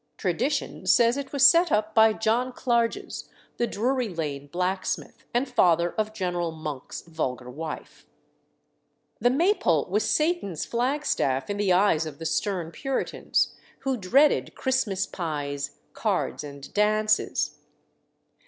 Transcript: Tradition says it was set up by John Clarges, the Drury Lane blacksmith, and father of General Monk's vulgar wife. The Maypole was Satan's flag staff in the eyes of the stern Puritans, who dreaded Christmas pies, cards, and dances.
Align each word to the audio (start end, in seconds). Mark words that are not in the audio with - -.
Tradition 0.17 0.87
says 0.87 1.15
it 1.15 1.31
was 1.31 1.45
set 1.45 1.71
up 1.71 1.93
by 1.93 2.11
John 2.11 2.53
Clarges, 2.53 3.29
the 3.57 3.67
Drury 3.67 4.09
Lane 4.09 4.47
blacksmith, 4.47 5.25
and 5.31 5.47
father 5.47 5.91
of 5.93 6.11
General 6.11 6.49
Monk's 6.51 7.03
vulgar 7.03 7.51
wife. 7.51 8.07
The 9.19 9.29
Maypole 9.29 9.85
was 9.91 10.03
Satan's 10.09 10.65
flag 10.65 11.05
staff 11.05 11.51
in 11.51 11.57
the 11.57 11.71
eyes 11.71 12.07
of 12.07 12.17
the 12.17 12.25
stern 12.25 12.71
Puritans, 12.71 13.53
who 13.81 13.95
dreaded 13.95 14.55
Christmas 14.55 15.05
pies, 15.05 15.77
cards, 15.93 16.43
and 16.43 16.73
dances. 16.73 17.59